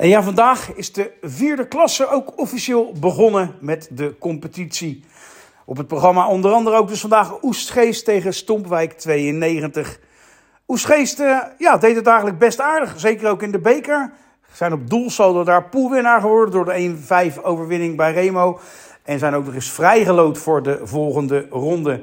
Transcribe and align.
En 0.00 0.08
ja, 0.08 0.22
vandaag 0.22 0.72
is 0.74 0.92
de 0.92 1.10
vierde 1.22 1.68
klasse 1.68 2.08
ook 2.08 2.38
officieel 2.38 2.92
begonnen 3.00 3.54
met 3.60 3.88
de 3.90 4.18
competitie. 4.18 5.04
Op 5.64 5.76
het 5.76 5.86
programma 5.86 6.28
onder 6.28 6.52
andere 6.52 6.76
ook 6.76 6.88
dus 6.88 7.00
vandaag 7.00 7.42
Oestgeest 7.42 8.04
tegen 8.04 8.34
Stompwijk 8.34 8.92
92. 8.92 9.98
Oestgeest 10.68 11.20
uh, 11.20 11.38
ja, 11.58 11.76
deed 11.76 11.96
het 11.96 12.06
eigenlijk 12.06 12.38
best 12.38 12.60
aardig, 12.60 12.94
zeker 12.96 13.30
ook 13.30 13.42
in 13.42 13.50
de 13.50 13.58
beker. 13.58 14.12
Zijn 14.52 14.72
op 14.72 14.90
doelsaldo 14.90 15.44
daar 15.44 15.64
poolwinnaar 15.64 16.20
geworden 16.20 16.50
door 16.50 16.64
de 16.64 17.32
1-5 17.34 17.42
overwinning 17.42 17.96
bij 17.96 18.12
Remo. 18.12 18.60
En 19.02 19.18
zijn 19.18 19.34
ook 19.34 19.44
nog 19.44 19.54
eens 19.54 19.70
vrijgelood 19.70 20.38
voor 20.38 20.62
de 20.62 20.80
volgende 20.82 21.46
ronde. 21.50 22.02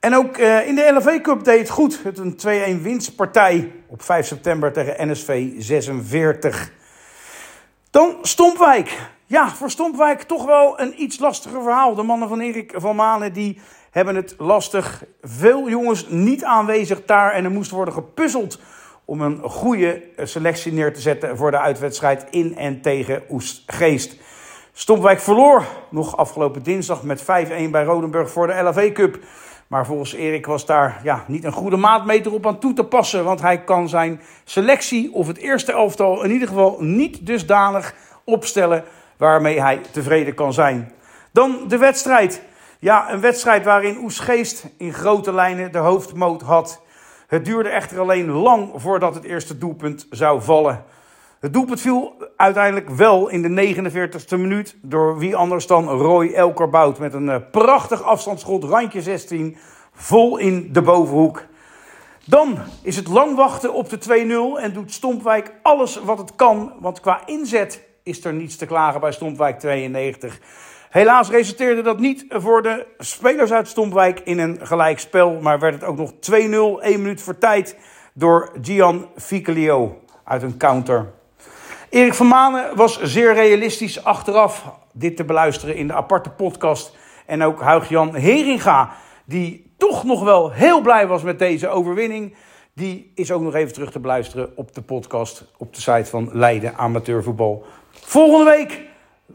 En 0.00 0.16
ook 0.16 0.38
uh, 0.38 0.68
in 0.68 0.74
de 0.74 0.92
LV 0.94 1.20
Cup 1.20 1.44
deed 1.44 1.58
het 1.58 1.70
goed. 1.70 2.00
Het 2.02 2.18
een 2.18 2.78
2-1 2.78 2.82
winstpartij 2.82 3.72
op 3.86 4.02
5 4.02 4.26
september 4.26 4.72
tegen 4.72 5.10
NSV 5.10 5.48
46. 5.58 6.74
Dan 7.96 8.16
Stompwijk. 8.22 8.98
Ja, 9.26 9.48
voor 9.48 9.70
Stompwijk 9.70 10.22
toch 10.22 10.44
wel 10.44 10.80
een 10.80 11.02
iets 11.02 11.18
lastiger 11.18 11.62
verhaal. 11.62 11.94
De 11.94 12.02
mannen 12.02 12.28
van 12.28 12.40
Erik 12.40 12.72
van 12.76 12.96
Manen 12.96 13.32
die 13.32 13.60
hebben 13.90 14.14
het 14.14 14.34
lastig. 14.38 15.04
Veel 15.22 15.68
jongens 15.68 16.08
niet 16.08 16.44
aanwezig 16.44 17.04
daar 17.04 17.32
en 17.32 17.44
er 17.44 17.50
moest 17.50 17.70
worden 17.70 17.94
gepuzzeld 17.94 18.58
om 19.04 19.20
een 19.20 19.42
goede 19.42 20.02
selectie 20.22 20.72
neer 20.72 20.94
te 20.94 21.00
zetten 21.00 21.36
voor 21.36 21.50
de 21.50 21.58
uitwedstrijd 21.58 22.26
in 22.30 22.56
en 22.56 22.80
tegen 22.80 23.22
Oestgeest. 23.30 24.16
Stompwijk 24.78 25.20
verloor 25.20 25.64
nog 25.88 26.16
afgelopen 26.16 26.62
dinsdag 26.62 27.02
met 27.02 27.22
5-1 27.22 27.24
bij 27.70 27.84
Rodenburg 27.84 28.30
voor 28.30 28.46
de 28.46 28.62
LAV 28.62 28.92
Cup. 28.92 29.18
Maar 29.66 29.86
volgens 29.86 30.12
Erik 30.12 30.46
was 30.46 30.66
daar 30.66 31.00
ja, 31.02 31.24
niet 31.26 31.44
een 31.44 31.52
goede 31.52 31.76
maatmeter 31.76 32.32
op 32.32 32.46
aan 32.46 32.58
toe 32.58 32.72
te 32.72 32.84
passen. 32.84 33.24
Want 33.24 33.40
hij 33.40 33.64
kan 33.64 33.88
zijn 33.88 34.20
selectie 34.44 35.12
of 35.12 35.26
het 35.26 35.36
eerste 35.36 35.72
elftal 35.72 36.22
in 36.22 36.30
ieder 36.30 36.48
geval 36.48 36.76
niet 36.80 37.26
dusdanig 37.26 37.94
opstellen 38.24 38.84
waarmee 39.16 39.60
hij 39.60 39.80
tevreden 39.90 40.34
kan 40.34 40.52
zijn. 40.52 40.92
Dan 41.32 41.64
de 41.68 41.78
wedstrijd. 41.78 42.42
Ja, 42.78 43.12
een 43.12 43.20
wedstrijd 43.20 43.64
waarin 43.64 43.98
Oesgeest 43.98 44.66
in 44.78 44.92
grote 44.92 45.32
lijnen 45.32 45.72
de 45.72 45.78
hoofdmoot 45.78 46.42
had. 46.42 46.82
Het 47.26 47.44
duurde 47.44 47.68
echter 47.68 48.00
alleen 48.00 48.30
lang 48.30 48.70
voordat 48.74 49.14
het 49.14 49.24
eerste 49.24 49.58
doelpunt 49.58 50.06
zou 50.10 50.42
vallen. 50.42 50.84
Het 51.40 51.52
doelpunt 51.52 51.80
viel 51.80 52.16
uiteindelijk 52.36 52.90
wel 52.90 53.28
in 53.28 53.42
de 53.42 53.74
49e 53.74 54.38
minuut 54.38 54.76
door 54.82 55.18
wie 55.18 55.36
anders 55.36 55.66
dan 55.66 55.88
Roy 55.88 56.32
Elkerbout 56.32 56.98
met 56.98 57.14
een 57.14 57.28
eh, 57.28 57.40
prachtig 57.50 58.02
afstandsschot, 58.02 58.64
randje 58.64 59.02
16, 59.02 59.56
vol 59.92 60.36
in 60.36 60.72
de 60.72 60.82
bovenhoek. 60.82 61.44
Dan 62.24 62.58
is 62.82 62.96
het 62.96 63.08
lang 63.08 63.36
wachten 63.36 63.72
op 63.72 63.88
de 63.88 63.98
2-0 64.58 64.62
en 64.62 64.72
doet 64.72 64.92
Stompwijk 64.92 65.52
alles 65.62 65.96
wat 65.96 66.18
het 66.18 66.34
kan, 66.34 66.72
want 66.80 67.00
qua 67.00 67.26
inzet 67.26 67.82
is 68.02 68.24
er 68.24 68.32
niets 68.32 68.56
te 68.56 68.66
klagen 68.66 69.00
bij 69.00 69.12
Stompwijk 69.12 69.58
92. 69.58 70.40
Helaas 70.90 71.30
resulteerde 71.30 71.82
dat 71.82 71.98
niet 71.98 72.24
voor 72.28 72.62
de 72.62 72.86
spelers 72.98 73.52
uit 73.52 73.68
Stompwijk 73.68 74.20
in 74.20 74.38
een 74.38 74.66
gelijk 74.66 74.98
spel, 74.98 75.40
maar 75.40 75.58
werd 75.58 75.74
het 75.74 75.84
ook 75.84 75.96
nog 75.96 76.12
2-0, 76.12 76.12
1 76.32 76.78
minuut 76.80 77.22
voor 77.22 77.38
tijd 77.38 77.76
door 78.14 78.52
Gian 78.62 79.08
Ficalio 79.16 80.00
uit 80.24 80.42
een 80.42 80.56
counter. 80.56 81.14
Erik 81.96 82.14
van 82.14 82.26
Manen 82.26 82.76
was 82.76 83.02
zeer 83.02 83.34
realistisch 83.34 84.04
achteraf 84.04 84.64
dit 84.92 85.16
te 85.16 85.24
beluisteren 85.24 85.76
in 85.76 85.86
de 85.86 85.92
aparte 85.92 86.30
podcast. 86.30 86.96
En 87.26 87.42
ook 87.42 87.60
Huig-Jan 87.60 88.14
Heringa, 88.14 88.92
die 89.24 89.72
toch 89.76 90.04
nog 90.04 90.24
wel 90.24 90.52
heel 90.52 90.80
blij 90.80 91.06
was 91.06 91.22
met 91.22 91.38
deze 91.38 91.68
overwinning. 91.68 92.34
Die 92.74 93.12
is 93.14 93.30
ook 93.30 93.42
nog 93.42 93.54
even 93.54 93.72
terug 93.72 93.90
te 93.90 94.00
beluisteren 94.00 94.56
op 94.56 94.74
de 94.74 94.82
podcast 94.82 95.44
op 95.56 95.74
de 95.74 95.80
site 95.80 96.10
van 96.10 96.30
Leiden 96.32 96.76
Amateurvoetbal. 96.76 97.64
Volgende 97.90 98.50
week 98.50 98.80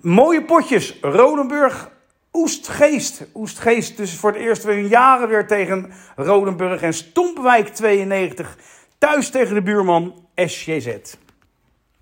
mooie 0.01 0.43
potjes. 0.43 0.97
Rodenburg, 1.01 1.89
Oestgeest. 2.33 3.27
Oestgeest 3.33 3.97
dus 3.97 4.15
voor 4.15 4.31
het 4.31 4.41
eerst 4.41 4.63
weer 4.63 4.77
in 4.77 4.87
jaren 4.87 5.27
weer 5.27 5.47
tegen 5.47 5.91
Rodenburg. 6.16 6.81
En 6.81 6.94
Stompwijk 6.94 7.67
92 7.67 8.57
thuis 8.97 9.29
tegen 9.29 9.55
de 9.55 9.61
buurman 9.61 10.25
SJZ. 10.35 10.97